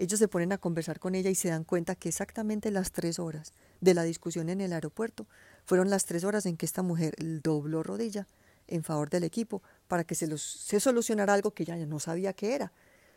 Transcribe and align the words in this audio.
ellos 0.00 0.18
se 0.18 0.28
ponen 0.28 0.50
a 0.50 0.56
conversar 0.58 0.98
con 0.98 1.14
ella 1.14 1.28
y 1.28 1.34
se 1.34 1.50
dan 1.50 1.62
cuenta 1.62 1.94
que 1.94 2.08
exactamente 2.08 2.70
las 2.70 2.90
tres 2.90 3.18
horas 3.18 3.52
de 3.82 3.92
la 3.92 4.02
discusión 4.02 4.48
en 4.48 4.62
el 4.62 4.72
aeropuerto 4.72 5.26
fueron 5.66 5.90
las 5.90 6.06
tres 6.06 6.24
horas 6.24 6.46
en 6.46 6.56
que 6.56 6.64
esta 6.64 6.82
mujer 6.82 7.14
dobló 7.42 7.82
rodilla 7.82 8.26
en 8.66 8.82
favor 8.82 9.10
del 9.10 9.24
equipo 9.24 9.62
para 9.88 10.04
que 10.04 10.14
se, 10.14 10.38
se 10.38 10.80
solucionara 10.80 11.34
algo 11.34 11.50
que 11.50 11.64
ella 11.64 11.76
no 11.84 12.00
sabía 12.00 12.32
qué 12.32 12.54
era, 12.54 12.72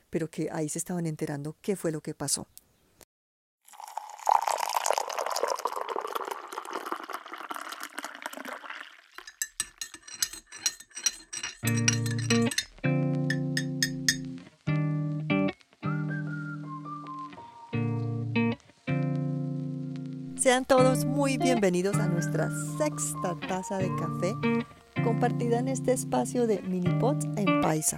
pero 0.09 0.29
que 0.29 0.49
ahí 0.51 0.67
se 0.67 0.77
estaban 0.77 1.05
enterando 1.05 1.55
qué 1.61 1.77
fue 1.77 1.93
lo 1.93 2.01
que 2.01 2.13
pasó. 2.13 2.47
Sean 20.53 20.65
todos 20.65 21.05
muy 21.05 21.39
bienvenidos 21.39 21.95
a 21.95 22.07
nuestra 22.07 22.51
sexta 22.77 23.35
taza 23.47 23.79
de 23.79 23.89
café 23.95 24.35
compartida 25.03 25.57
en 25.57 25.67
este 25.67 25.93
espacio 25.93 26.45
de 26.45 26.61
Minipots 26.61 27.25
en 27.37 27.59
Paisa. 27.59 27.97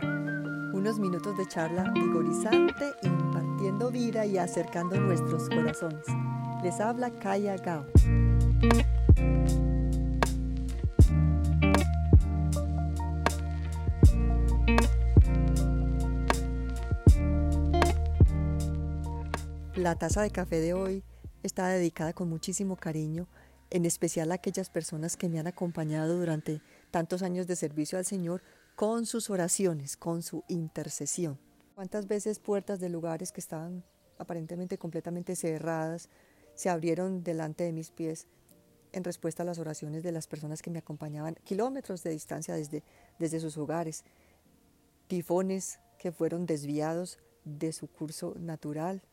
Unos 0.72 0.98
minutos 0.98 1.38
de 1.38 1.46
charla 1.50 1.92
vigorizante, 1.92 2.94
impartiendo 3.04 3.92
vida 3.92 4.26
y 4.26 4.38
acercando 4.38 4.98
nuestros 4.98 5.50
corazones. 5.50 6.06
Les 6.64 6.80
habla 6.80 7.12
Kaya 7.20 7.58
Gao. 7.58 7.84
La 19.76 19.96
taza 19.96 20.22
de 20.22 20.32
café 20.32 20.62
de 20.62 20.74
hoy 20.74 21.04
está 21.46 21.68
dedicada 21.68 22.14
con 22.14 22.30
muchísimo 22.30 22.76
cariño, 22.76 23.28
en 23.70 23.86
especial 23.86 24.32
a 24.32 24.36
aquellas 24.36 24.70
personas 24.70 25.18
que 25.18 25.30
me 25.30 25.40
han 25.40 25.48
acompañado 25.48 26.18
durante 26.18 26.62
tantos 26.92 27.22
años 27.22 27.48
de 27.48 27.56
servicio 27.56 27.98
al 27.98 28.06
Señor 28.06 28.42
con 28.76 29.06
sus 29.06 29.30
oraciones, 29.30 29.98
con 29.98 30.22
su 30.22 30.44
intercesión. 30.48 31.40
¿Cuántas 31.76 32.08
veces 32.08 32.40
puertas 32.40 32.80
de 32.80 32.90
lugares 32.90 33.32
que 33.32 33.42
estaban 33.42 33.84
aparentemente 34.18 34.78
completamente 34.78 35.36
cerradas 35.36 36.10
se 36.54 36.70
abrieron 36.70 37.24
delante 37.24 37.64
de 37.64 37.74
mis 37.74 37.92
pies 37.92 38.28
en 38.94 39.04
respuesta 39.04 39.44
a 39.44 39.46
las 39.46 39.60
oraciones 39.60 40.04
de 40.04 40.14
las 40.14 40.28
personas 40.28 40.62
que 40.62 40.70
me 40.70 40.80
acompañaban 40.80 41.36
kilómetros 41.44 42.02
de 42.04 42.12
distancia 42.12 42.56
desde, 42.56 42.84
desde 43.20 43.40
sus 43.40 43.58
hogares? 43.58 44.04
Tifones 45.08 45.80
que 46.00 46.12
fueron 46.12 46.46
desviados 46.46 47.20
de 47.44 47.74
su 47.74 47.88
curso 47.88 48.36
natural, 48.40 49.04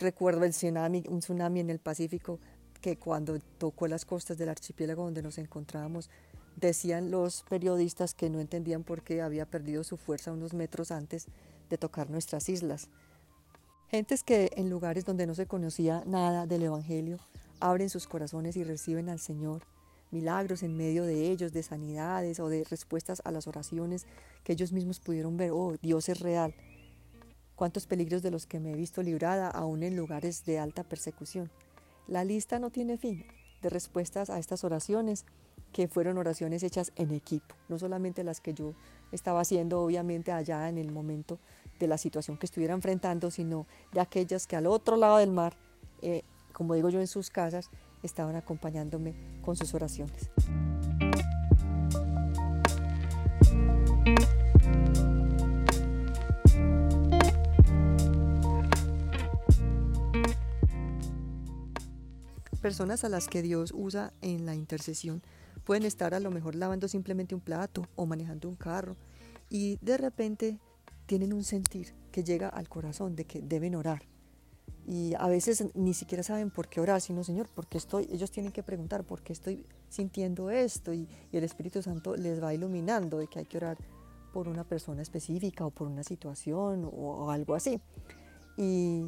Recuerdo 0.00 0.44
el 0.44 0.52
tsunami, 0.52 1.04
un 1.10 1.18
tsunami 1.18 1.60
en 1.60 1.68
el 1.68 1.78
Pacífico 1.78 2.40
que 2.80 2.96
cuando 2.96 3.38
tocó 3.58 3.86
las 3.86 4.06
costas 4.06 4.38
del 4.38 4.48
archipiélago 4.48 5.04
donde 5.04 5.22
nos 5.22 5.36
encontrábamos, 5.36 6.08
decían 6.56 7.10
los 7.10 7.42
periodistas 7.42 8.14
que 8.14 8.30
no 8.30 8.40
entendían 8.40 8.82
por 8.82 9.02
qué 9.02 9.20
había 9.20 9.44
perdido 9.44 9.84
su 9.84 9.98
fuerza 9.98 10.32
unos 10.32 10.54
metros 10.54 10.90
antes 10.90 11.26
de 11.68 11.76
tocar 11.76 12.08
nuestras 12.08 12.48
islas. 12.48 12.88
Gentes 13.90 14.22
que 14.22 14.50
en 14.56 14.70
lugares 14.70 15.04
donde 15.04 15.26
no 15.26 15.34
se 15.34 15.44
conocía 15.44 16.02
nada 16.06 16.46
del 16.46 16.62
Evangelio 16.62 17.18
abren 17.60 17.90
sus 17.90 18.06
corazones 18.06 18.56
y 18.56 18.64
reciben 18.64 19.10
al 19.10 19.18
Señor. 19.18 19.64
Milagros 20.10 20.62
en 20.62 20.78
medio 20.78 21.04
de 21.04 21.30
ellos, 21.30 21.52
de 21.52 21.62
sanidades 21.62 22.40
o 22.40 22.48
de 22.48 22.64
respuestas 22.64 23.20
a 23.26 23.30
las 23.32 23.46
oraciones 23.46 24.06
que 24.44 24.54
ellos 24.54 24.72
mismos 24.72 24.98
pudieron 24.98 25.36
ver. 25.36 25.50
Oh, 25.52 25.76
Dios 25.82 26.08
es 26.08 26.20
real 26.20 26.54
cuántos 27.60 27.86
peligros 27.86 28.22
de 28.22 28.30
los 28.30 28.46
que 28.46 28.58
me 28.58 28.72
he 28.72 28.74
visto 28.74 29.02
librada 29.02 29.50
aún 29.50 29.82
en 29.82 29.94
lugares 29.94 30.46
de 30.46 30.58
alta 30.58 30.82
persecución. 30.82 31.50
La 32.08 32.24
lista 32.24 32.58
no 32.58 32.70
tiene 32.70 32.96
fin 32.96 33.26
de 33.60 33.68
respuestas 33.68 34.30
a 34.30 34.38
estas 34.38 34.64
oraciones, 34.64 35.26
que 35.70 35.86
fueron 35.86 36.16
oraciones 36.16 36.62
hechas 36.62 36.90
en 36.96 37.10
equipo, 37.10 37.54
no 37.68 37.78
solamente 37.78 38.24
las 38.24 38.40
que 38.40 38.54
yo 38.54 38.72
estaba 39.12 39.42
haciendo 39.42 39.82
obviamente 39.82 40.32
allá 40.32 40.70
en 40.70 40.78
el 40.78 40.90
momento 40.90 41.38
de 41.78 41.86
la 41.86 41.98
situación 41.98 42.38
que 42.38 42.46
estuviera 42.46 42.72
enfrentando, 42.72 43.30
sino 43.30 43.66
de 43.92 44.00
aquellas 44.00 44.46
que 44.46 44.56
al 44.56 44.66
otro 44.66 44.96
lado 44.96 45.18
del 45.18 45.30
mar, 45.30 45.54
eh, 46.00 46.22
como 46.54 46.72
digo 46.72 46.88
yo 46.88 46.98
en 46.98 47.08
sus 47.08 47.28
casas, 47.28 47.68
estaban 48.02 48.36
acompañándome 48.36 49.12
con 49.42 49.54
sus 49.54 49.74
oraciones. 49.74 50.30
Personas 62.60 63.04
a 63.04 63.08
las 63.08 63.26
que 63.26 63.42
Dios 63.42 63.72
usa 63.74 64.12
en 64.20 64.46
la 64.46 64.54
intercesión 64.54 65.22
pueden 65.64 65.84
estar 65.84 66.14
a 66.14 66.20
lo 66.20 66.30
mejor 66.30 66.54
lavando 66.54 66.88
simplemente 66.88 67.34
un 67.34 67.40
plato 67.40 67.86
o 67.96 68.06
manejando 68.06 68.48
un 68.48 68.56
carro 68.56 68.96
y 69.48 69.78
de 69.80 69.96
repente 69.96 70.58
tienen 71.06 71.32
un 71.32 71.42
sentir 71.42 71.94
que 72.12 72.22
llega 72.22 72.48
al 72.48 72.68
corazón 72.68 73.16
de 73.16 73.24
que 73.24 73.40
deben 73.40 73.74
orar. 73.74 74.02
Y 74.86 75.14
a 75.18 75.28
veces 75.28 75.64
ni 75.74 75.94
siquiera 75.94 76.22
saben 76.22 76.50
por 76.50 76.68
qué 76.68 76.80
orar, 76.80 77.00
sino 77.00 77.24
Señor, 77.24 77.48
porque 77.54 77.78
estoy, 77.78 78.08
ellos 78.12 78.30
tienen 78.30 78.52
que 78.52 78.62
preguntar 78.62 79.04
por 79.04 79.22
qué 79.22 79.32
estoy 79.32 79.66
sintiendo 79.88 80.50
esto 80.50 80.94
y, 80.94 81.08
el 81.32 81.44
Espíritu 81.44 81.82
Santo 81.82 82.16
les 82.16 82.42
va 82.42 82.54
iluminando 82.54 83.18
de 83.18 83.26
que 83.26 83.40
hay 83.40 83.44
que 83.44 83.56
orar 83.56 83.78
por 84.32 84.48
una 84.48 84.64
persona 84.64 85.02
específica 85.02 85.66
o 85.66 85.70
por 85.70 85.88
una 85.88 86.04
situación 86.04 86.84
o, 86.84 86.88
o 86.88 87.30
algo 87.30 87.54
así. 87.54 87.80
Y, 88.56 89.04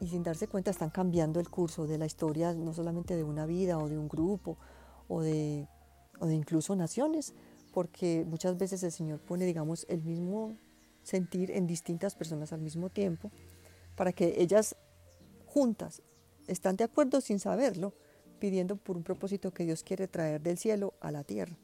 y 0.00 0.08
sin 0.08 0.22
darse 0.22 0.48
cuenta 0.48 0.70
están 0.70 0.90
cambiando 0.90 1.40
el 1.40 1.48
curso 1.48 1.86
de 1.86 1.98
la 1.98 2.06
historia, 2.06 2.52
no 2.52 2.72
solamente 2.74 3.16
de 3.16 3.24
una 3.24 3.46
vida 3.46 3.78
o 3.78 3.88
de 3.88 3.98
un 3.98 4.08
grupo 4.08 4.58
o 5.08 5.22
de, 5.22 5.68
o 6.20 6.26
de 6.26 6.34
incluso 6.34 6.76
naciones, 6.76 7.34
porque 7.72 8.24
muchas 8.26 8.56
veces 8.56 8.82
el 8.82 8.92
Señor 8.92 9.20
pone, 9.20 9.44
digamos, 9.44 9.86
el 9.88 10.02
mismo 10.02 10.56
sentir 11.02 11.50
en 11.50 11.66
distintas 11.66 12.14
personas 12.14 12.52
al 12.52 12.60
mismo 12.60 12.88
tiempo, 12.88 13.30
para 13.96 14.12
que 14.12 14.40
ellas 14.40 14.76
juntas 15.46 16.02
están 16.46 16.76
de 16.76 16.84
acuerdo 16.84 17.20
sin 17.20 17.38
saberlo, 17.38 17.94
pidiendo 18.38 18.76
por 18.76 18.96
un 18.96 19.02
propósito 19.02 19.52
que 19.52 19.64
Dios 19.64 19.82
quiere 19.82 20.08
traer 20.08 20.40
del 20.42 20.58
cielo 20.58 20.94
a 21.00 21.10
la 21.10 21.24
tierra. 21.24 21.56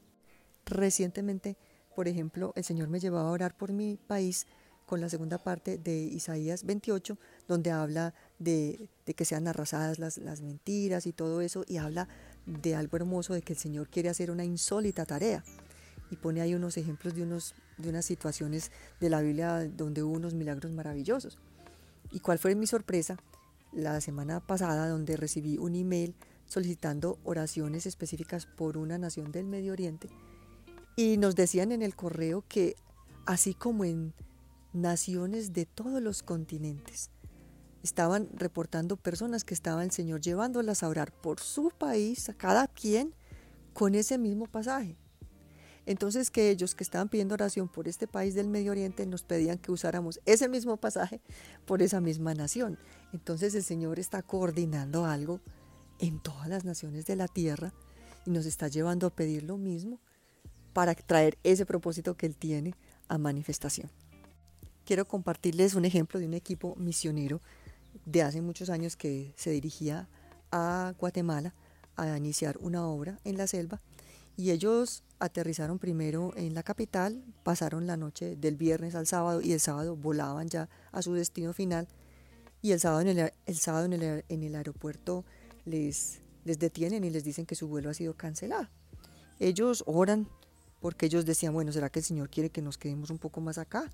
Recientemente, 0.65 1.57
por 1.95 2.07
ejemplo, 2.07 2.53
el 2.55 2.63
Señor 2.63 2.87
me 2.87 2.99
llevaba 2.99 3.29
a 3.29 3.33
orar 3.33 3.55
por 3.55 3.73
mi 3.73 3.97
país 3.97 4.47
con 4.91 4.99
la 4.99 5.07
segunda 5.07 5.37
parte 5.37 5.77
de 5.77 6.01
Isaías 6.01 6.65
28, 6.65 7.17
donde 7.47 7.71
habla 7.71 8.13
de, 8.39 8.89
que 9.15 9.23
sean 9.23 9.47
arrasadas 9.47 9.99
las, 9.99 10.17
las 10.17 10.41
mentiras 10.41 11.07
y 11.07 11.13
todo 11.13 11.39
eso, 11.39 11.63
y 11.65 11.77
habla 11.77 12.09
de 12.45 12.75
algo 12.75 12.97
hermoso, 12.97 13.33
de 13.33 13.41
que 13.41 13.53
el 13.53 13.59
Señor 13.59 13.87
quiere 13.87 14.09
hacer 14.09 14.31
una 14.31 14.43
insólita 14.43 15.05
tarea. 15.05 15.45
Y 16.09 16.17
pone 16.17 16.41
ahí 16.41 16.55
unos 16.55 16.75
ejemplos 16.75 17.15
de, 17.15 17.23
unos, 17.23 17.55
de 17.77 17.87
unas 17.87 18.03
situaciones 18.03 18.69
de 18.99 19.09
la 19.09 19.21
Biblia 19.21 19.65
donde 19.65 20.03
hubo 20.03 20.13
unos 20.13 20.33
milagros 20.33 20.73
maravillosos. 20.73 21.39
¿Y 22.11 22.19
cuál 22.19 22.37
fue 22.37 22.53
mi 22.55 22.67
sorpresa? 22.67 23.15
La 23.71 24.01
semana 24.01 24.41
pasada, 24.41 24.89
donde 24.89 25.15
recibí 25.15 25.57
un 25.57 25.75
email 25.75 26.15
solicitando 26.47 27.17
oraciones 27.23 27.85
específicas 27.85 28.45
por 28.45 28.77
una 28.77 28.97
nación 28.97 29.31
del 29.31 29.45
Medio 29.45 29.71
Oriente, 29.71 30.09
y 30.97 31.15
nos 31.15 31.37
decían 31.37 31.71
en 31.71 31.81
el 31.81 31.95
correo 31.95 32.43
que 32.49 32.75
así 33.25 33.53
como 33.53 33.85
en 33.85 34.13
naciones 34.73 35.53
de 35.53 35.65
todos 35.65 36.01
los 36.01 36.23
continentes. 36.23 37.09
Estaban 37.83 38.29
reportando 38.33 38.95
personas 38.95 39.43
que 39.43 39.53
estaba 39.53 39.83
el 39.83 39.91
Señor 39.91 40.21
llevándolas 40.21 40.83
a 40.83 40.87
orar 40.87 41.11
por 41.11 41.39
su 41.39 41.71
país, 41.71 42.29
a 42.29 42.33
cada 42.33 42.67
quien, 42.67 43.15
con 43.73 43.95
ese 43.95 44.17
mismo 44.17 44.45
pasaje. 44.45 44.97
Entonces 45.87 46.29
que 46.29 46.51
ellos 46.51 46.75
que 46.75 46.83
estaban 46.83 47.09
pidiendo 47.09 47.33
oración 47.33 47.67
por 47.67 47.87
este 47.87 48.07
país 48.07 48.35
del 48.35 48.47
Medio 48.47 48.71
Oriente 48.71 49.05
nos 49.07 49.23
pedían 49.23 49.57
que 49.57 49.71
usáramos 49.71 50.19
ese 50.25 50.47
mismo 50.47 50.77
pasaje 50.77 51.21
por 51.65 51.81
esa 51.81 51.99
misma 52.01 52.35
nación. 52.35 52.77
Entonces 53.13 53.55
el 53.55 53.63
Señor 53.63 53.97
está 53.97 54.21
coordinando 54.21 55.05
algo 55.05 55.41
en 55.97 56.19
todas 56.19 56.47
las 56.47 56.65
naciones 56.65 57.05
de 57.07 57.15
la 57.15 57.27
tierra 57.27 57.73
y 58.25 58.29
nos 58.29 58.45
está 58.45 58.67
llevando 58.67 59.07
a 59.07 59.09
pedir 59.09 59.41
lo 59.43 59.57
mismo 59.57 59.99
para 60.71 60.93
traer 60.93 61.39
ese 61.43 61.65
propósito 61.65 62.15
que 62.15 62.27
Él 62.27 62.37
tiene 62.37 62.75
a 63.07 63.17
manifestación 63.17 63.89
quiero 64.85 65.07
compartirles 65.07 65.75
un 65.75 65.85
ejemplo 65.85 66.19
de 66.19 66.25
un 66.25 66.33
equipo 66.33 66.75
misionero 66.77 67.41
de 68.05 68.21
hace 68.23 68.41
muchos 68.41 68.69
años 68.69 68.95
que 68.95 69.33
se 69.37 69.51
dirigía 69.51 70.07
a 70.51 70.93
Guatemala 70.97 71.53
a 71.95 72.17
iniciar 72.17 72.57
una 72.59 72.87
obra 72.87 73.19
en 73.23 73.37
la 73.37 73.47
selva 73.47 73.81
y 74.37 74.51
ellos 74.51 75.03
aterrizaron 75.19 75.77
primero 75.77 76.33
en 76.35 76.53
la 76.53 76.63
capital, 76.63 77.23
pasaron 77.43 77.85
la 77.85 77.97
noche 77.97 78.35
del 78.35 78.55
viernes 78.55 78.95
al 78.95 79.05
sábado 79.05 79.41
y 79.41 79.53
el 79.53 79.59
sábado 79.59 79.95
volaban 79.95 80.47
ya 80.47 80.69
a 80.91 81.01
su 81.01 81.13
destino 81.13 81.53
final 81.53 81.87
y 82.61 82.71
el 82.71 82.79
sábado 82.79 83.01
en 83.01 83.19
el, 83.19 83.33
el 83.45 83.57
sábado 83.57 83.85
en 83.85 83.93
el, 83.93 84.25
en 84.27 84.43
el 84.43 84.55
aeropuerto 84.55 85.25
les, 85.65 86.21
les 86.43 86.59
detienen 86.59 87.03
y 87.03 87.09
les 87.09 87.23
dicen 87.23 87.45
que 87.45 87.55
su 87.55 87.67
vuelo 87.67 87.89
ha 87.89 87.93
sido 87.93 88.15
cancelado. 88.15 88.67
Ellos 89.39 89.83
oran 89.85 90.27
porque 90.79 91.05
ellos 91.05 91.25
decían, 91.25 91.53
bueno, 91.53 91.71
¿será 91.71 91.89
que 91.89 91.99
el 91.99 92.05
Señor 92.05 92.29
quiere 92.29 92.49
que 92.49 92.61
nos 92.61 92.77
quedemos 92.77 93.11
un 93.11 93.19
poco 93.19 93.41
más 93.41 93.57
acá? 93.57 93.91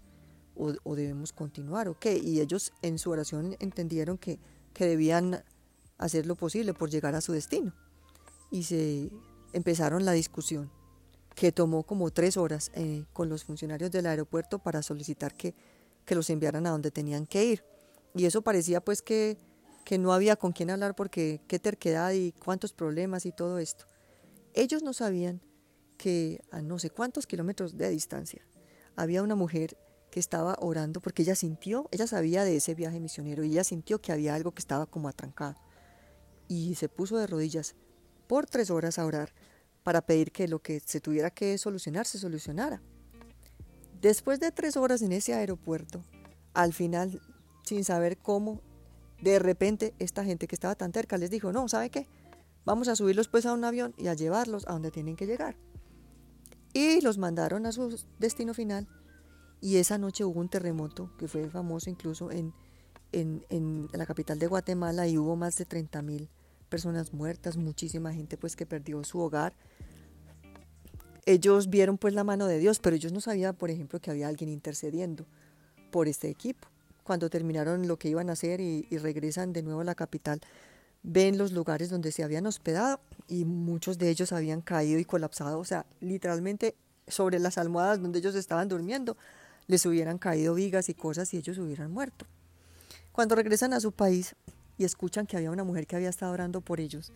O, 0.58 0.96
debemos 0.96 1.34
continuar 1.34 1.88
o 1.88 2.00
qué. 2.00 2.18
Y 2.18 2.42
ellos 2.42 2.74
en 2.82 3.00
su 3.00 3.12
oración 3.12 3.56
entendieron 3.60 4.18
que, 4.18 4.40
que 4.74 4.86
debían 4.86 5.44
hacer 5.98 6.26
lo 6.26 6.36
posible 6.36 6.74
por 6.74 6.90
llegar 6.90 7.16
a 7.16 7.22
su 7.22 7.34
destino. 7.34 7.74
Y 8.52 8.64
se 8.64 9.12
empezaron 9.54 10.06
la 10.06 10.12
discusión, 10.12 10.72
que 11.36 11.52
tomó 11.52 11.84
como 11.84 12.12
tres 12.12 12.38
horas 12.38 12.72
eh, 12.74 13.06
con 13.14 13.30
los 13.30 13.44
funcionarios 13.44 13.92
del 13.92 14.06
aeropuerto 14.06 14.60
para 14.60 14.82
solicitar 14.82 15.36
que, 15.36 15.56
que 16.06 16.16
los 16.16 16.30
enviaran 16.30 16.66
a 16.66 16.72
donde 16.72 16.92
tenían 16.92 17.26
que 17.26 17.46
ir. 17.46 17.64
Y 18.16 18.26
eso 18.26 18.42
parecía 18.42 18.82
pues 18.82 19.02
que, 19.02 19.38
que 19.86 19.98
no 19.98 20.14
había 20.14 20.36
con 20.36 20.52
quién 20.52 20.70
hablar 20.70 20.96
porque 20.96 21.42
qué 21.48 21.60
terquedad 21.60 22.12
y 22.12 22.32
cuántos 22.32 22.74
problemas 22.74 23.26
y 23.26 23.32
todo 23.32 23.60
esto. 23.60 23.86
Ellos 24.54 24.82
no 24.82 24.94
sabían 24.94 25.42
que 25.98 26.42
a 26.52 26.62
no 26.62 26.80
sé 26.80 26.90
cuántos 26.90 27.28
kilómetros 27.28 27.78
de 27.78 27.90
distancia 27.90 28.48
había 28.96 29.22
una 29.22 29.36
mujer 29.36 29.78
que 30.12 30.20
estaba 30.20 30.56
orando 30.60 31.02
porque 31.02 31.24
ella 31.24 31.36
sintió, 31.36 31.88
ella 31.92 32.08
sabía 32.08 32.44
de 32.44 32.56
ese 32.56 32.76
viaje 32.76 33.00
misionero 33.00 33.44
y 33.44 33.52
ella 33.52 33.64
sintió 33.64 34.02
que 34.02 34.12
había 34.12 34.36
algo 34.36 34.54
que 34.54 34.60
estaba 34.60 34.86
como 34.86 35.08
atrancado. 35.08 35.56
Y 36.48 36.76
se 36.76 36.90
puso 36.90 37.18
de 37.18 37.28
rodillas 37.28 37.76
por 38.28 38.46
tres 38.46 38.70
horas 38.70 39.00
a 39.00 39.06
orar 39.06 39.34
para 39.84 40.02
pedir 40.02 40.32
que 40.32 40.48
lo 40.48 40.60
que 40.60 40.80
se 40.80 41.00
tuviera 41.00 41.30
que 41.30 41.58
solucionar 41.58 42.06
se 42.06 42.20
solucionara. 42.20 42.82
Después 44.02 44.40
de 44.40 44.52
tres 44.52 44.78
horas 44.78 45.02
en 45.02 45.12
ese 45.12 45.34
aeropuerto, 45.34 46.04
al 46.54 46.74
final, 46.74 47.22
sin 47.64 47.84
saber 47.84 48.18
cómo, 48.18 48.62
de 49.22 49.40
repente 49.40 49.94
esta 50.00 50.24
gente 50.24 50.48
que 50.48 50.56
estaba 50.56 50.76
tan 50.76 50.94
cerca 50.94 51.18
les 51.18 51.30
dijo, 51.30 51.52
no, 51.52 51.68
¿sabe 51.68 51.90
qué? 51.90 52.08
Vamos 52.66 52.88
a 52.88 52.96
subirlos 52.96 53.28
pues 53.28 53.46
a 53.46 53.54
un 53.54 53.64
avión 53.64 53.94
y 53.98 54.08
a 54.08 54.14
llevarlos 54.14 54.68
a 54.68 54.74
donde 54.74 54.92
tienen 54.92 55.16
que 55.16 55.26
llegar. 55.26 55.56
Y 56.74 57.02
los 57.02 57.18
mandaron 57.18 57.66
a 57.66 57.72
su 57.72 58.00
destino 58.20 58.54
final 58.54 58.88
y 59.62 59.78
esa 59.78 59.98
noche 59.98 60.24
hubo 60.24 60.40
un 60.40 60.50
terremoto 60.50 61.12
que 61.18 61.28
fue 61.28 61.50
famoso 61.50 61.90
incluso 61.90 62.32
en, 62.32 62.54
en, 63.12 63.88
la 63.92 64.06
capital 64.06 64.40
de 64.40 64.48
Guatemala 64.48 65.08
y 65.08 65.18
hubo 65.18 65.36
más 65.36 65.58
de 65.58 65.66
30 65.66 66.02
mil 66.02 66.30
personas 66.70 67.14
muertas, 67.14 67.58
muchísima 67.58 68.14
gente 68.14 68.38
pues 68.38 68.56
que 68.56 68.66
perdió 68.66 69.04
su 69.04 69.20
hogar. 69.20 69.54
Ellos 71.26 71.70
vieron 71.70 71.98
pues 71.98 72.14
la 72.14 72.24
mano 72.24 72.46
de 72.48 72.60
Dios, 72.60 72.80
pero 72.80 72.96
ellos 72.96 73.12
no 73.12 73.20
sabían, 73.20 73.56
por 73.56 73.70
ejemplo, 73.70 74.00
que 74.00 74.12
había 74.12 74.28
alguien 74.28 74.50
intercediendo 74.50 75.26
por 75.92 76.08
este 76.08 76.30
equipo. 76.30 76.68
Cuando 77.04 77.30
terminaron 77.30 77.88
lo 77.88 77.98
que 77.98 78.10
iban 78.10 78.30
a 78.30 78.34
hacer 78.34 78.62
y, 78.62 78.88
y 78.90 78.98
regresan 78.98 79.54
de 79.54 79.64
nuevo 79.64 79.82
a 79.82 79.86
la 79.86 79.96
capital, 79.96 80.42
ven 81.04 81.38
los 81.38 81.52
lugares 81.52 81.90
donde 81.90 82.12
se 82.12 82.24
habían 82.24 82.46
hospedado 82.46 83.00
y 83.28 83.46
muchos 83.46 83.98
de 83.98 84.10
ellos 84.10 84.32
habían 84.34 84.62
caído 84.62 85.00
y 85.00 85.06
colapsado, 85.06 85.60
o 85.60 85.66
sea, 85.66 85.86
literalmente 86.00 86.76
sobre 87.08 87.40
las 87.40 87.58
almohadas 87.58 88.02
donde 88.02 88.20
ellos 88.20 88.36
estaban 88.36 88.68
durmiendo 88.68 89.18
les 89.68 89.86
hubieran 89.86 90.18
caído 90.18 90.54
vigas 90.54 90.90
y 90.90 90.94
cosas 90.94 91.34
y 91.34 91.38
ellos 91.38 91.58
hubieran 91.58 91.92
muerto. 91.92 92.26
Cuando 93.12 93.36
regresan 93.36 93.74
a 93.74 93.80
su 93.80 93.92
país 93.92 94.36
y 94.78 94.86
escuchan 94.86 95.26
que 95.26 95.38
había 95.38 95.52
una 95.52 95.64
mujer 95.64 95.88
que 95.88 95.96
había 95.96 96.10
estado 96.10 96.34
orando 96.34 96.62
por 96.62 96.80
ellos, 96.80 97.12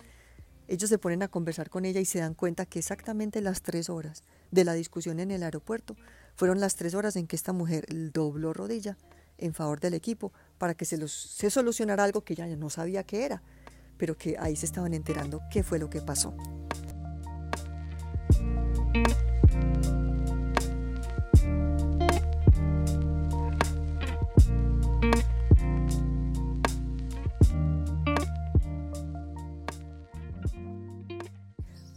ellos 0.68 0.90
se 0.90 0.98
ponen 0.98 1.22
a 1.22 1.28
conversar 1.28 1.70
con 1.70 1.86
ella 1.86 2.00
y 2.00 2.06
se 2.06 2.20
dan 2.20 2.34
cuenta 2.34 2.66
que 2.66 2.80
exactamente 2.80 3.42
las 3.42 3.62
tres 3.62 3.90
horas 3.90 4.24
de 4.52 4.64
la 4.64 4.74
discusión 4.74 5.20
en 5.20 5.32
el 5.32 5.44
aeropuerto 5.44 5.96
fueron 6.36 6.60
las 6.60 6.76
tres 6.76 6.94
horas 6.94 7.16
en 7.18 7.28
que 7.28 7.36
esta 7.36 7.54
mujer 7.54 7.86
dobló 8.14 8.54
rodilla 8.54 8.98
en 9.38 9.54
favor 9.54 9.80
del 9.80 9.96
equipo 9.96 10.32
para 10.58 10.74
que 10.74 10.86
se, 10.86 10.98
los, 10.98 11.12
se 11.12 11.50
solucionara 11.50 12.04
algo 12.04 12.22
que 12.22 12.34
ella 12.34 12.48
no 12.56 12.70
sabía 12.70 13.04
qué 13.04 13.26
era, 13.26 13.42
pero 13.98 14.18
que 14.18 14.38
ahí 14.40 14.56
se 14.56 14.66
estaban 14.66 14.94
enterando 14.94 15.42
qué 15.52 15.64
fue 15.64 15.78
lo 15.78 15.90
que 15.90 16.02
pasó. 16.02 16.34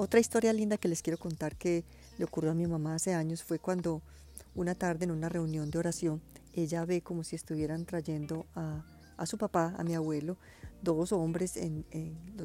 Otra 0.04 0.20
historia 0.20 0.52
linda 0.52 0.76
que 0.76 0.86
les 0.86 1.00
quiero 1.00 1.18
contar 1.18 1.56
que 1.56 1.82
le 2.18 2.26
ocurrió 2.26 2.50
a 2.50 2.54
mi 2.54 2.66
mamá 2.66 2.94
hace 2.94 3.14
años 3.14 3.42
fue 3.42 3.58
cuando 3.58 4.02
una 4.54 4.74
tarde 4.74 5.06
en 5.06 5.10
una 5.10 5.30
reunión 5.30 5.70
de 5.70 5.78
oración 5.78 6.20
ella 6.52 6.84
ve 6.84 7.00
como 7.00 7.24
si 7.24 7.36
estuvieran 7.36 7.86
trayendo 7.86 8.44
a, 8.54 8.84
su 9.24 9.38
papá, 9.38 9.74
a 9.78 9.82
mi 9.82 9.94
abuelo, 9.94 10.36
dos 10.82 11.12
hombres 11.12 11.56
en, 11.56 11.86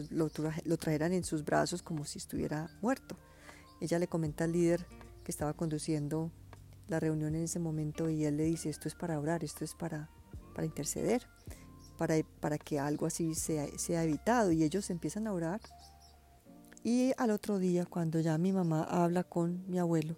lo, 0.09 0.31
lo, 0.63 0.77
trajeran 0.77 1.11
en 1.11 1.25
sus 1.25 1.43
brazos 1.43 1.83
como 1.83 2.05
si 2.05 2.17
estuviera 2.19 2.69
muerto. 2.81 3.17
Ella 3.81 3.99
le 3.99 4.07
comenta 4.07 4.45
al 4.45 4.53
líder 4.53 4.87
que 5.25 5.31
estaba 5.33 5.51
conduciendo 5.53 6.31
la 6.87 7.01
reunión 7.01 7.35
en 7.35 7.43
ese 7.43 7.59
momento 7.59 8.09
y 8.09 8.23
él 8.23 8.37
le 8.37 8.45
dice, 8.45 8.69
esto 8.69 8.87
es 8.87 8.95
para 8.95 9.19
orar, 9.19 9.43
esto 9.43 9.65
es 9.65 9.73
para, 9.73 10.09
para 10.55 10.65
interceder, 10.65 11.27
para, 11.97 12.15
para 12.39 12.57
que 12.57 12.79
algo 12.79 13.05
así 13.05 13.35
sea, 13.35 13.67
sea 13.77 14.05
evitado. 14.05 14.53
Y 14.53 14.63
ellos 14.63 14.89
empiezan 14.89 15.27
a 15.27 15.33
orar 15.33 15.59
y 16.83 17.11
al 17.17 17.31
otro 17.31 17.59
día, 17.59 17.85
cuando 17.85 18.19
ya 18.19 18.37
mi 18.37 18.53
mamá 18.53 18.83
habla 18.83 19.23
con 19.23 19.63
mi 19.67 19.79
abuelo, 19.79 20.17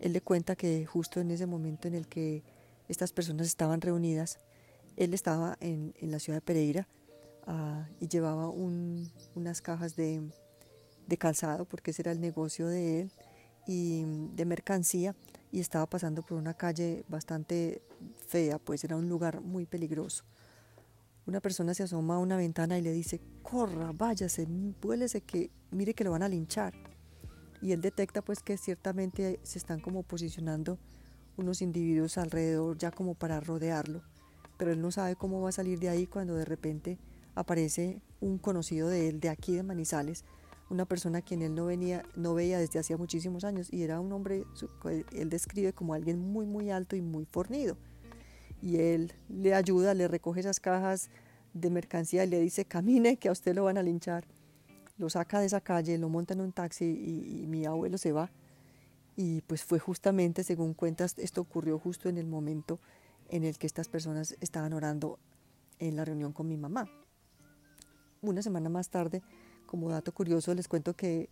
él 0.00 0.12
le 0.12 0.20
cuenta 0.20 0.56
que 0.56 0.84
justo 0.86 1.20
en 1.20 1.30
ese 1.30 1.46
momento 1.46 1.86
en 1.88 1.94
el 1.94 2.08
que 2.08 2.42
estas 2.88 3.12
personas 3.12 3.46
estaban 3.46 3.80
reunidas, 3.80 4.38
él 4.96 5.14
estaba 5.14 5.56
en, 5.60 5.94
la 6.00 6.18
ciudad 6.18 6.38
de 6.38 6.42
Pereira 6.42 6.88
ah, 7.46 7.86
y 8.00 8.08
llevaba 8.08 8.48
unas 8.48 9.62
cajas 9.62 9.94
de, 9.94 10.22
de 11.06 11.16
calzado, 11.16 11.64
porque 11.64 11.92
ese 11.92 12.02
era 12.02 12.12
el 12.12 12.20
negocio 12.20 12.66
de 12.66 13.02
él, 13.02 13.12
y 13.66 14.04
de 14.34 14.44
mercancía, 14.46 15.14
y 15.52 15.60
estaba 15.60 15.86
pasando 15.86 16.22
por 16.22 16.38
una 16.38 16.54
calle 16.54 17.04
bastante 17.08 17.82
fea, 18.26 18.58
pues 18.58 18.82
era 18.82 18.96
un 18.96 19.08
lugar 19.08 19.40
muy 19.40 19.66
peligroso 19.66 20.24
una 21.26 21.40
persona 21.40 21.74
se 21.74 21.82
asoma 21.82 22.16
a 22.16 22.18
una 22.18 22.36
ventana 22.36 22.78
y 22.78 22.82
le 22.82 22.92
dice, 22.92 23.20
corra, 23.42 23.92
váyase, 23.92 24.46
vuélese 24.80 25.20
que 25.20 25.50
mire 25.70 25.94
que 25.94 26.04
lo 26.04 26.12
van 26.12 26.22
a 26.22 26.28
linchar. 26.28 26.74
Y 27.62 27.72
él 27.72 27.80
detecta 27.80 28.22
pues 28.22 28.42
que 28.42 28.56
ciertamente 28.56 29.38
se 29.42 29.58
están 29.58 29.80
como 29.80 30.02
posicionando 30.02 30.78
unos 31.36 31.62
individuos 31.62 32.18
alrededor 32.18 32.78
ya 32.78 32.90
como 32.90 33.14
para 33.14 33.40
rodearlo, 33.40 34.02
pero 34.56 34.72
él 34.72 34.80
no 34.80 34.90
sabe 34.90 35.16
cómo 35.16 35.40
va 35.40 35.50
a 35.50 35.52
salir 35.52 35.78
de 35.78 35.88
ahí 35.88 36.06
cuando 36.06 36.34
de 36.34 36.44
repente 36.44 36.98
aparece 37.34 38.02
un 38.20 38.38
conocido 38.38 38.88
de 38.88 39.08
él 39.08 39.20
de 39.20 39.28
aquí 39.28 39.54
de 39.54 39.62
Manizales, 39.62 40.24
una 40.68 40.84
persona 40.84 41.18
a 41.18 41.22
quien 41.22 41.42
él 41.42 41.54
no 41.54 41.66
venía 41.66 42.04
no 42.14 42.34
veía 42.34 42.58
desde 42.58 42.78
hacía 42.78 42.96
muchísimos 42.96 43.44
años 43.44 43.72
y 43.72 43.82
era 43.82 43.98
un 43.98 44.12
hombre 44.12 44.44
él 45.12 45.28
describe 45.28 45.72
como 45.72 45.94
alguien 45.94 46.20
muy 46.20 46.46
muy 46.46 46.70
alto 46.70 46.94
y 46.94 47.02
muy 47.02 47.24
fornido 47.24 47.76
y 48.62 48.76
él 48.76 49.12
le 49.28 49.54
ayuda, 49.54 49.94
le 49.94 50.08
recoge 50.08 50.40
esas 50.40 50.60
cajas 50.60 51.10
de 51.54 51.70
mercancía 51.70 52.24
y 52.24 52.28
le 52.28 52.40
dice, 52.40 52.64
camine, 52.64 53.16
que 53.16 53.28
a 53.28 53.32
usted 53.32 53.54
lo 53.54 53.64
van 53.64 53.78
a 53.78 53.82
linchar. 53.82 54.26
Lo 54.98 55.08
saca 55.08 55.40
de 55.40 55.46
esa 55.46 55.60
calle, 55.60 55.96
lo 55.98 56.08
monta 56.08 56.34
en 56.34 56.40
un 56.40 56.52
taxi 56.52 56.84
y, 56.84 57.46
mi 57.46 57.64
abuelo 57.64 57.98
se 57.98 58.12
va. 58.12 58.30
Y 59.16 59.40
pues 59.42 59.64
fue 59.64 59.78
justamente, 59.78 60.44
según 60.44 60.74
cuentas, 60.74 61.14
esto 61.18 61.40
ocurrió 61.40 61.78
justo 61.78 62.08
en 62.08 62.18
el 62.18 62.26
momento 62.26 62.78
en 63.28 63.44
el 63.44 63.58
que 63.58 63.66
estas 63.66 63.88
personas 63.88 64.36
estaban 64.40 64.72
orando 64.72 65.18
en 65.78 65.96
la 65.96 66.04
reunión 66.04 66.32
con 66.32 66.48
mi 66.48 66.56
mamá. 66.56 66.88
Una 68.20 68.42
semana 68.42 68.68
más 68.68 68.90
tarde, 68.90 69.22
como 69.66 69.88
dato 69.88 70.12
curioso, 70.12 70.54
les 70.54 70.68
cuento 70.68 70.94
que 70.94 71.30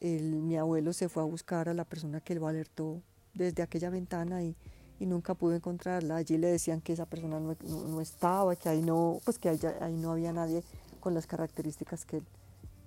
mi 0.00 0.56
abuelo 0.56 0.94
se 0.94 1.10
fue 1.10 1.22
a 1.22 1.26
buscar 1.26 1.68
a 1.68 1.74
la 1.74 1.84
persona 1.84 2.20
que 2.20 2.34
lo 2.34 2.46
alertó 2.46 3.02
desde 3.34 3.62
aquella 3.62 3.90
ventana 3.90 4.42
y, 4.42 4.56
y 5.00 5.06
nunca 5.06 5.34
pudo 5.34 5.54
encontrarla. 5.54 6.16
Allí 6.16 6.38
le 6.38 6.46
decían 6.48 6.80
que 6.80 6.92
esa 6.92 7.06
persona 7.06 7.40
no, 7.40 7.56
no, 7.88 8.00
estaba, 8.00 8.54
que 8.54 8.68
ahí 8.68 8.82
no, 8.82 9.18
pues 9.24 9.38
que 9.38 9.48
ahí, 9.48 9.94
no 9.94 10.12
había 10.12 10.32
nadie 10.32 10.62
con 11.00 11.14
las 11.14 11.26
características 11.26 12.04
que, 12.04 12.22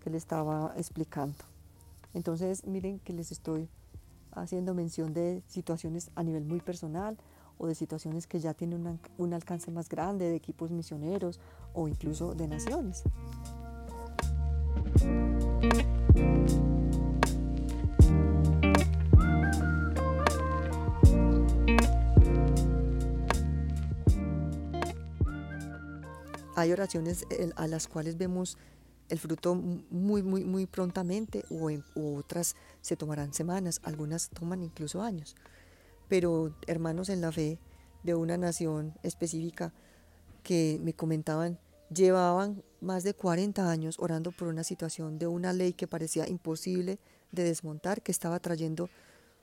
que 0.01 0.09
le 0.09 0.17
estaba 0.17 0.73
explicando. 0.77 1.35
Entonces, 2.13 2.65
miren 2.65 2.99
que 2.99 3.11
les 3.11 3.31
estoy 3.31 3.67
haciendo 4.31 4.73
mención 4.75 5.13
de 5.13 5.41
situaciones 5.47 6.11
a 6.15 6.23
nivel 6.23 6.45
muy 6.45 6.61
personal 6.61 7.17
o 7.57 7.67
de 7.67 7.75
situaciones 7.75 8.27
que 8.27 8.39
ya 8.39 8.53
tienen 8.53 8.99
un 9.17 9.33
alcance 9.33 9.71
más 9.71 9.89
grande 9.89 10.29
de 10.29 10.35
equipos 10.35 10.71
misioneros 10.71 11.39
o 11.73 11.87
incluso 11.87 12.35
de 12.35 12.47
naciones. 12.47 13.03
Hay 26.55 26.71
oraciones 26.71 27.25
a 27.55 27.67
las 27.67 27.87
cuales 27.87 28.17
vemos 28.17 28.57
el 29.09 29.19
fruto 29.19 29.55
muy, 29.55 30.23
muy, 30.23 30.43
muy 30.43 30.65
prontamente 30.65 31.43
o, 31.49 31.69
otras 32.17 32.55
se 32.81 32.95
tomarán 32.95 33.33
semanas, 33.33 33.79
algunas 33.83 34.29
toman 34.29 34.63
incluso 34.63 35.01
años. 35.01 35.35
Pero 36.07 36.55
hermanos 36.67 37.09
en 37.09 37.21
la 37.21 37.31
fe 37.31 37.59
de 38.03 38.15
una 38.15 38.37
nación 38.37 38.93
específica 39.03 39.73
que 40.43 40.79
me 40.81 40.93
comentaban, 40.93 41.59
llevaban 41.93 42.63
más 42.81 43.03
de 43.03 43.13
40 43.13 43.69
años 43.69 43.97
orando 43.99 44.31
por 44.31 44.47
una 44.47 44.63
situación 44.63 45.17
de 45.17 45.27
una 45.27 45.53
ley 45.53 45.73
que 45.73 45.87
parecía 45.87 46.27
imposible 46.27 46.99
de 47.31 47.43
desmontar, 47.43 48.01
que 48.01 48.11
estaba 48.11 48.39
trayendo 48.39 48.89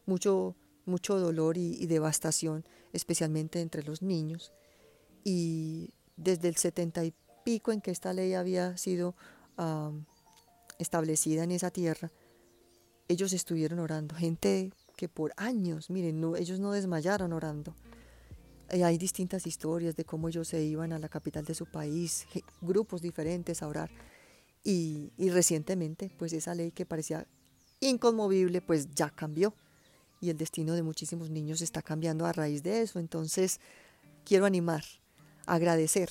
mucho, 0.07 0.55
mucho 0.85 1.19
dolor 1.19 1.57
y 1.57 1.87
devastación 1.87 2.65
especialmente 2.93 3.61
entre 3.61 3.83
los 3.83 4.03
niños. 4.03 4.53
Y 5.25 5.91
desde 6.23 6.49
el 6.49 6.57
setenta 6.57 7.05
y 7.05 7.15
pico 7.45 7.73
en 7.73 7.81
que 7.81 7.91
esta 7.91 8.13
ley 8.13 8.35
había 8.35 8.77
sido 8.77 9.15
establecida 10.79 11.45
en 11.45 11.51
esa 11.51 11.71
tierra, 11.71 12.11
ellos 13.09 13.33
estuvieron 13.33 13.79
orando. 13.79 14.15
Gente 14.15 14.73
que 14.97 15.09
por 15.09 15.33
años, 15.37 15.91
miren, 15.91 16.23
ellos 16.37 16.61
no 16.61 16.73
desmayaron 16.73 17.33
orando. 17.33 17.75
hay 18.69 18.99
distintas 18.99 19.47
historias 19.47 19.97
de 19.97 20.05
cómo 20.05 20.29
ellos 20.29 20.49
se 20.49 20.63
iban 20.63 20.93
a 20.93 20.99
la 20.99 21.09
capital 21.09 21.45
de 21.45 21.55
su 21.55 21.67
país, 21.67 22.27
grupos 22.61 23.03
diferentes 23.03 23.63
a 23.63 23.69
orar. 23.69 23.91
Y, 24.63 25.11
y 25.17 25.31
recientemente, 25.31 26.11
pues 26.19 26.33
esa 26.35 26.55
ley 26.55 26.71
que 26.71 26.85
parecía 26.85 27.27
inconmovible, 27.81 28.61
pues 28.61 28.95
ya 28.95 29.11
cambió. 29.11 29.55
Y 30.21 30.29
el 30.29 30.37
destino 30.37 30.75
de 30.75 30.83
muchísimos 30.83 31.31
niños 31.31 31.63
está 31.63 31.81
cambiando 31.81 32.27
a 32.27 32.33
raíz 32.33 32.63
de 32.63 32.83
eso. 32.83 32.99
Entonces, 32.99 33.59
quiero 34.25 34.45
animar, 34.45 34.85
agradecer 35.51 36.11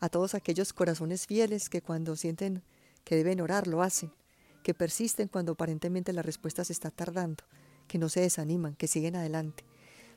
a 0.00 0.08
todos 0.08 0.34
aquellos 0.34 0.72
corazones 0.72 1.26
fieles 1.26 1.70
que 1.70 1.80
cuando 1.80 2.16
sienten 2.16 2.62
que 3.04 3.14
deben 3.14 3.40
orar 3.40 3.68
lo 3.68 3.82
hacen, 3.82 4.10
que 4.64 4.74
persisten 4.74 5.28
cuando 5.28 5.52
aparentemente 5.52 6.12
la 6.12 6.22
respuesta 6.22 6.64
se 6.64 6.72
está 6.72 6.90
tardando, 6.90 7.44
que 7.86 7.98
no 7.98 8.08
se 8.08 8.20
desaniman, 8.20 8.74
que 8.74 8.88
siguen 8.88 9.14
adelante, 9.14 9.64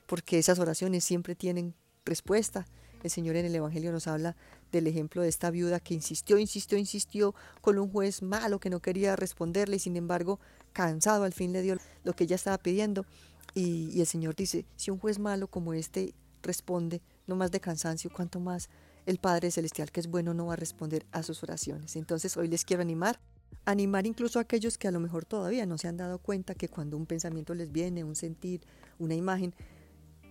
porque 0.08 0.40
esas 0.40 0.58
oraciones 0.58 1.04
siempre 1.04 1.36
tienen 1.36 1.76
respuesta. 2.04 2.66
El 3.04 3.12
Señor 3.12 3.36
en 3.36 3.46
el 3.46 3.54
Evangelio 3.54 3.92
nos 3.92 4.08
habla 4.08 4.36
del 4.72 4.88
ejemplo 4.88 5.22
de 5.22 5.30
esta 5.30 5.52
viuda 5.52 5.80
que 5.80 5.94
insistió, 5.94 6.40
insistió, 6.40 6.80
insistió 6.80 7.36
con 7.62 7.78
un 7.78 7.92
juez 7.92 8.24
malo 8.24 8.60
que 8.60 8.72
no 8.72 8.80
quería 8.80 9.16
responderle 9.16 9.76
y 9.76 9.80
sin 9.80 9.98
embargo, 9.98 10.40
cansado, 10.74 11.26
al 11.26 11.34
fin 11.34 11.54
le 11.54 11.62
dio 11.62 11.78
lo 12.04 12.14
que 12.14 12.24
ella 12.24 12.36
estaba 12.36 12.58
pidiendo. 12.58 13.06
Y, 13.54 13.92
y 13.92 14.02
el 14.02 14.08
Señor 14.08 14.36
dice, 14.36 14.66
si 14.76 14.90
un 14.90 14.98
juez 14.98 15.20
malo 15.20 15.48
como 15.48 15.74
este 15.76 16.16
responde, 16.42 17.02
no 17.28 17.36
más 17.36 17.52
de 17.52 17.60
cansancio, 17.60 18.10
cuanto 18.12 18.40
más 18.40 18.70
el 19.06 19.20
Padre 19.20 19.52
Celestial 19.52 19.92
que 19.92 20.00
es 20.00 20.08
bueno 20.08 20.34
no 20.34 20.48
va 20.48 20.54
a 20.54 20.58
responder 20.58 21.06
a 21.12 21.24
sus 21.24 21.44
oraciones. 21.44 21.96
Entonces 21.96 22.36
hoy 22.36 22.48
les 22.48 22.66
quiero 22.66 22.82
animar, 22.82 23.20
animar 23.66 24.06
incluso 24.06 24.40
a 24.40 24.44
aquellos 24.44 24.78
que 24.78 24.88
a 24.88 24.92
lo 24.92 25.00
mejor 25.00 25.26
todavía 25.26 25.66
no 25.66 25.78
se 25.78 25.88
han 25.88 25.98
dado 25.98 26.20
cuenta 26.20 26.56
que 26.56 26.70
cuando 26.70 26.98
un 26.98 27.06
pensamiento 27.06 27.54
les 27.54 27.72
viene, 27.72 28.04
un 28.04 28.16
sentir, 28.16 28.62
una 29.00 29.16
imagen, 29.16 29.54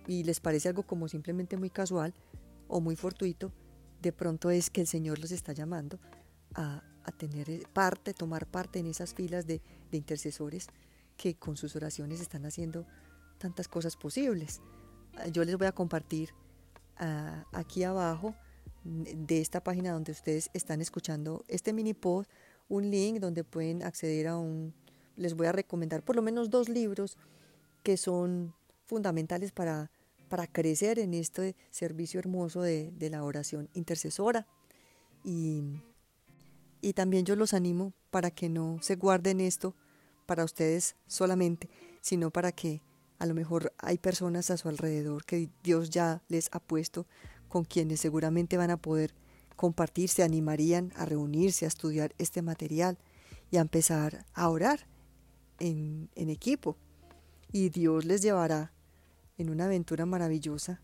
y 0.07 0.23
les 0.23 0.39
parece 0.39 0.69
algo 0.69 0.83
como 0.83 1.07
simplemente 1.07 1.57
muy 1.57 1.69
casual 1.69 2.13
o 2.67 2.79
muy 2.79 2.95
fortuito, 2.95 3.51
de 4.01 4.13
pronto 4.13 4.49
es 4.49 4.69
que 4.69 4.81
el 4.81 4.87
Señor 4.87 5.19
los 5.19 5.31
está 5.31 5.53
llamando 5.53 5.99
a, 6.55 6.83
tener 7.17 7.47
parte, 7.71 8.13
tomar 8.13 8.45
parte 8.47 8.79
en 8.79 8.87
esas 8.87 9.13
filas 9.13 9.47
de, 9.47 9.61
intercesores 9.91 10.67
que 11.15 11.35
con 11.35 11.55
sus 11.55 11.75
oraciones 11.75 12.19
están 12.19 12.45
haciendo 12.45 12.85
tantas 13.37 13.67
cosas 13.67 13.95
posibles. 13.95 14.61
Yo 15.31 15.43
les 15.45 15.57
voy 15.57 15.67
a 15.67 15.71
compartir 15.71 16.33
aquí 17.51 17.83
abajo 17.83 18.35
de 18.83 19.41
esta 19.41 19.63
página 19.63 19.91
donde 19.91 20.11
ustedes 20.11 20.49
están 20.53 20.81
escuchando 20.81 21.43
este 21.47 21.73
mini 21.73 21.93
pod, 21.93 22.25
un 22.69 22.89
link 22.89 23.19
donde 23.19 23.43
pueden 23.43 23.83
acceder 23.83 24.27
a 24.27 24.37
un, 24.37 24.73
les 25.15 25.35
voy 25.35 25.47
a 25.47 25.51
recomendar 25.51 26.03
por 26.03 26.15
lo 26.15 26.21
menos 26.21 26.49
dos 26.49 26.69
libros 26.69 27.17
que 27.83 27.97
son 27.97 28.53
fundamentales 28.85 29.51
para, 29.51 29.91
para 30.29 30.47
crecer 30.47 30.99
en 30.99 31.13
este 31.13 31.55
servicio 31.69 32.19
hermoso 32.19 32.61
de, 32.61 32.91
la 33.09 33.23
oración 33.23 33.69
intercesora. 33.73 34.47
Y, 35.23 35.81
y 36.81 36.93
también 36.93 37.25
yo 37.25 37.35
los 37.35 37.53
animo 37.53 37.93
para 38.11 38.31
que 38.31 38.49
no 38.49 38.77
se 38.81 38.95
guarden 38.95 39.41
esto 39.41 39.75
para 40.25 40.43
ustedes 40.43 40.95
solamente, 41.07 41.69
sino 42.01 42.31
para 42.31 42.51
que 42.51 42.81
a 43.19 43.25
lo 43.25 43.33
mejor 43.33 43.73
hay 43.77 43.97
personas 43.97 44.49
a 44.51 44.57
su 44.57 44.69
alrededor 44.69 45.25
que 45.25 45.49
Dios 45.63 45.89
ya 45.89 46.21
les 46.27 46.49
ha 46.51 46.59
puesto 46.59 47.07
con 47.47 47.63
quienes 47.63 47.99
seguramente 47.99 48.57
van 48.57 48.71
a 48.71 48.77
poder 48.77 49.13
compartir, 49.55 50.09
se 50.09 50.23
animarían 50.23 50.93
a 50.95 51.05
reunirse, 51.05 51.65
a 51.65 51.67
estudiar 51.67 52.13
este 52.17 52.41
material 52.41 52.97
y 53.49 53.57
a 53.57 53.61
empezar 53.61 54.25
a 54.33 54.49
orar 54.49 54.87
en, 55.59 56.09
en 56.15 56.29
equipo. 56.29 56.77
Y 57.51 57.69
Dios 57.69 58.05
les 58.05 58.21
llevará 58.21 58.71
en 59.37 59.49
una 59.49 59.65
aventura 59.65 60.05
maravillosa 60.05 60.81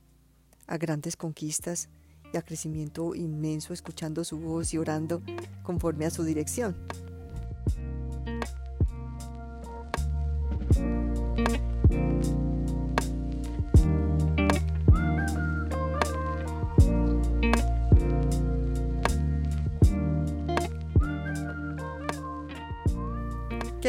a 0.65 0.77
grandes 0.77 1.15
conquistas 1.15 1.89
y 2.33 2.37
a 2.37 2.41
crecimiento 2.41 3.13
inmenso 3.15 3.73
escuchando 3.73 4.23
su 4.23 4.39
voz 4.39 4.73
y 4.73 4.77
orando 4.77 5.21
conforme 5.61 6.05
a 6.05 6.09
su 6.09 6.23
dirección. 6.23 6.75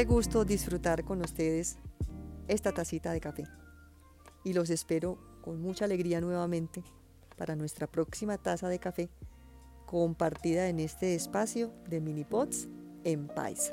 Gusto 0.05 0.45
disfrutar 0.45 1.05
con 1.05 1.23
ustedes 1.23 1.79
esta 2.47 2.73
tacita 2.73 3.13
de 3.13 3.21
café. 3.21 3.45
Y 4.45 4.53
los 4.53 4.69
espero 4.69 5.19
con 5.41 5.61
mucha 5.63 5.87
alegría 5.87 6.21
nuevamente 6.21 6.85
para 7.37 7.57
nuestra 7.57 7.87
próxima 7.87 8.37
taza 8.37 8.69
de 8.69 8.79
café 8.79 9.09
compartida 9.87 10.69
en 10.69 10.81
este 10.81 11.15
espacio 11.15 11.73
de 11.89 12.01
mini 12.01 12.25
pots 12.25 12.69
en 13.05 13.29
Paisa. 13.29 13.73